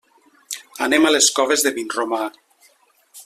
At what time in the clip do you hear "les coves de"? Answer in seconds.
1.15-1.73